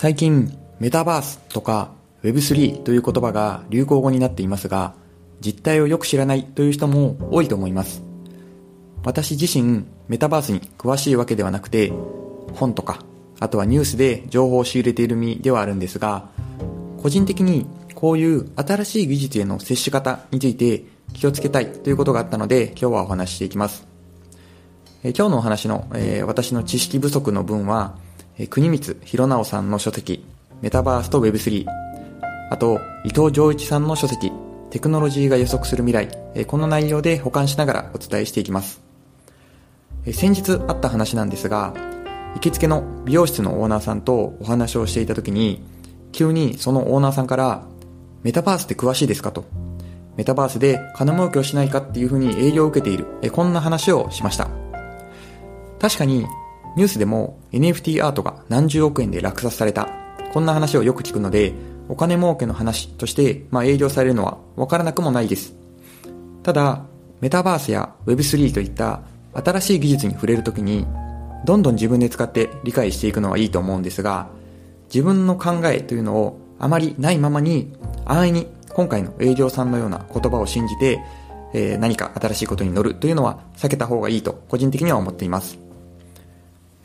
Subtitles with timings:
[0.00, 1.90] 最近、メタバースとか
[2.22, 4.94] Web3 という言葉が流行語になっていますが、
[5.40, 8.00] 実態をよく知らないという人も多いと思います。
[9.02, 11.92] 私自身、メタバースに詳しいわけではなくて、
[12.54, 13.00] 本とか、
[13.40, 16.28] あとはニュースで情報を仕入れている身ではあるんですが、
[17.02, 23.88] 個人的にこういう新しい技術への接し方について気をつけたいということがあったので、今日はお話ししていきます。
[25.02, 27.96] え今日のお話の、えー、私の知識不足の分は、
[28.46, 30.24] 国光弘直さんの書籍、
[30.62, 31.66] メタバースと Web3、
[32.50, 34.30] あと、伊藤浄一さんの書籍、
[34.70, 38.80] テクノロジーが予測する未来、この内容で保管しながらお伝えしていきます。
[40.12, 41.74] 先日あった話なんですが、
[42.34, 45.60] 行きつけの美容室のオーナーさんとお話をしていた時に、
[46.12, 47.64] 急にそのオーナーさんから、
[48.22, 49.46] メタバースって詳しいですかと。
[50.16, 54.48] メタバースで金儲けをしないかっていうふうに営業を受けている、こんな話をしました。
[55.80, 56.24] 確かに
[56.76, 59.88] ニュースでも NFT アートが何十億円で落札された。
[60.32, 61.52] こんな話をよく聞くので、
[61.88, 65.54] お金儲けの話として、まあ、営業されるのはわからなくもないです。
[66.42, 66.84] ただ、
[67.20, 69.00] メタバースや Web3 といった
[69.34, 70.86] 新しい技術に触れるときに、
[71.44, 74.28] どんどん自分で使って理解していくのはいいと思うんですが、
[74.92, 77.72] 自分の考えというのをあまりないままに、
[78.04, 81.00] 安易に今回の営業さんのような言葉を信じて、
[81.52, 85.67] えー、何か新しいことに乗るというのは避けた方がいいと個人的には思っています。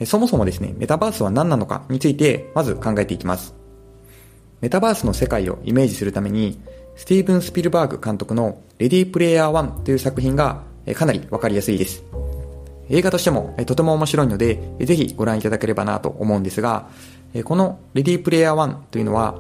[0.06, 3.56] そもそもですね、メタバースは何なのかについて、まず考えていきます。
[4.62, 6.60] メタバースの世界をイメージするために、
[6.96, 10.64] スティーブン・スピルバーグ監督のレディープレイヤー1という作品が
[10.96, 12.04] かなりわかりやすいです。
[12.90, 16.90] 映画としてもとても面白いので、ぜひご覧いただければなと思うんですが、
[17.46, 19.36] このレディープレイヤー1というのは、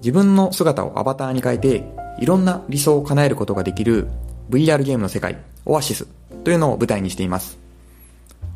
[0.00, 1.84] 自分の姿をアバターに変えて、
[2.20, 4.08] いろんな理想を叶えることができる
[4.50, 6.06] VR ゲームの世界、オアシス
[6.44, 7.58] というのを舞台にしています。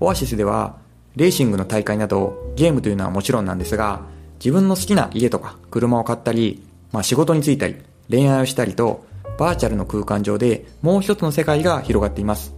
[0.00, 0.76] オアシスでは、
[1.16, 4.02] レーシングの大会などゲームというのはもちろんなんですが、
[4.38, 6.62] 自分の好きな家とか車を買ったり、
[6.92, 7.76] まあ仕事に就いたり、
[8.10, 9.04] 恋愛をしたりと、
[9.38, 12.54] バーチャルの空間上でもう一つの世界が広がっています。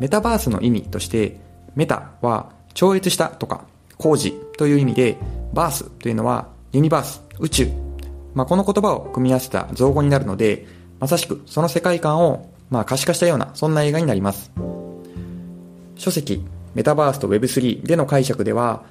[0.00, 1.36] メタバースの意味として、
[1.74, 3.64] メタは超越したとか、
[3.96, 5.16] 工事という意味で、
[5.52, 7.68] バースというのはユニバース、宇宙。
[8.34, 10.66] まあ、この言葉を組み合わせた造語になるので、
[11.00, 14.50] まさしくその世界観をまあ可視化したような、そんな映画になります。
[15.96, 18.84] 書籍、メタバースと Web3 での解釈では、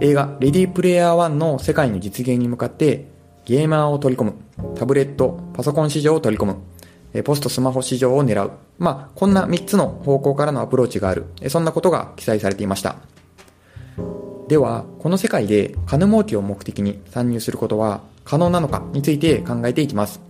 [0.00, 3.08] 映画レディープレイヤー1の世界の実現に向かって
[3.44, 4.34] ゲーマーを取り込む、
[4.74, 8.52] タブレット、パソコン市場を取り込む、ポストスマホ市場を狙う。
[8.78, 11.24] まあ、こんな3つの方向からのアプローチがある。
[11.48, 12.96] そんなことが記載されていました。
[14.48, 20.20] では、この世界で金儲けを目的に参入することは可能なのかについて考えていきます。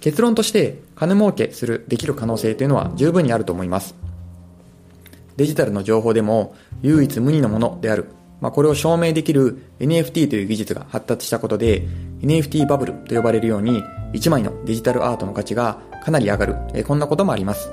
[0.00, 3.94] 結論として金儲けする、できる可能性というのは十分にあると思います。
[5.42, 8.06] デジタルの情報でも唯一無二のものである。
[8.40, 11.82] まあ、これを証明できる NFT という技術が発達したことで
[12.20, 13.82] NFT バブルと呼ばれるように
[14.12, 16.56] 1枚のデジタルアートの価値がかなり上がる。
[16.74, 17.72] えこんなこともあります。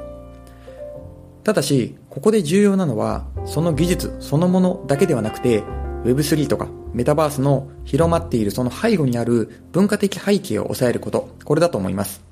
[1.44, 5.62] ただし、ここで重要なのは、その技術そのものだけではなくて、
[6.06, 12.24] Web3 とかメタバースの広まっているその背後にある文化的背景を抑えること、これだと思います。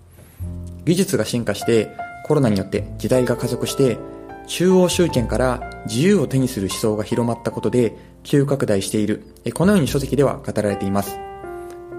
[0.86, 3.98] 技術が進化してコロナによって時代が加速して
[4.48, 9.24] 中央集権から自由を手にする思想が広まったことで急拡大している。
[9.54, 11.18] このように書籍では語られています。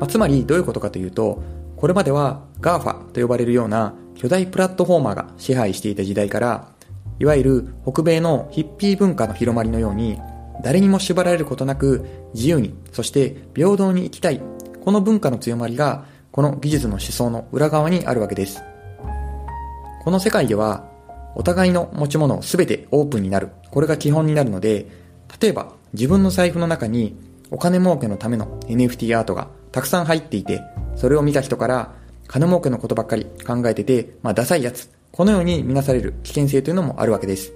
[0.00, 1.42] まあ、つまりどういうことかというと、
[1.76, 6.68] これまでは GAFA と呼ばれるような巨大プラットフォーマーが支配していた時代から、
[7.20, 10.18] いわゆる北米のヒッピー文化の広まりのように、
[10.62, 14.40] 誰にも縛られることなく自由に、そして平等に生きたい。
[14.84, 18.62] この文化の強まりが、この技術の思想の裏側にあるわけです。
[20.02, 20.97] この世界では
[21.34, 23.50] お互いの持ち物を全てオープンになる。
[23.70, 24.86] これが基本になるので、
[25.40, 27.16] 例えば自分の財布の中に
[27.50, 30.60] お金儲けのための NFT アートがたくさん入っていて、
[30.96, 31.94] それを見た人から
[32.26, 34.90] 金儲けのことばっかり考えてて、まあダサいやつ。
[35.12, 37.52] このように見なされる危険性というのもあるわけです。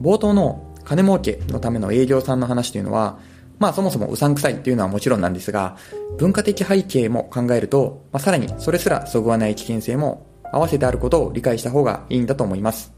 [0.00, 3.18] 冒頭の金儲けのための営業さんの話というのは、
[3.58, 5.76] まあそもそもうさんくさいっていうのはもちろんなんですが、
[6.18, 12.92] 文化的背景も考えると、まあさらにそれすらそぐわない危険性も合わせてあることを理解した方がいいんだと思います。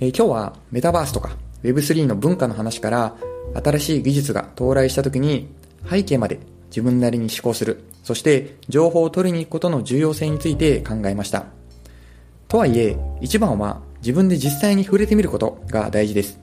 [0.00, 3.16] えー、今日はメタバースとか Web3 の文化の話から
[3.54, 5.48] 新しい技術が到来した時に
[5.88, 6.38] 背景まで
[6.68, 11.46] 自分なりに思考する、そして情報を取りに行くことの重要性について考えました。
[12.48, 16.38] とはいえ、一番は自分で実際に触れてみることが大事です。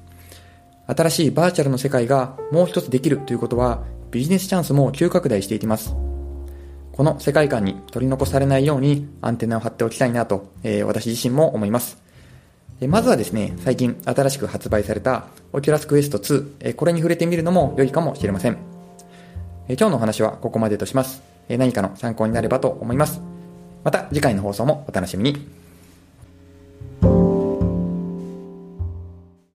[0.88, 5.95] 新しいバーチャルの世界がもう一つできるということはビジネスチャンスも急拡大していきます。
[6.94, 11.98] この世界観に取り残されないようにアンテナを張っておきたいなと、えー、私自身も思います。
[12.88, 18.57] まずはですね、最近新しく発売された Oculus Quest 2え、これに触れてみるのも良いかもしれません。
[19.68, 21.24] え今日のお話はここまでとします。
[21.50, 23.22] え何かの参考になればと思います。
[23.84, 25.62] また次回の放送もお楽しみに。